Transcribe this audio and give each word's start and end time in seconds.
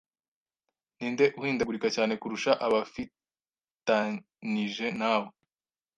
Ninde 0.99 1.25
uhindagurika 1.41 1.87
cyane 1.95 2.13
kurusha 2.21 2.51
abifatanije 2.65 4.87
nawe 4.99 5.29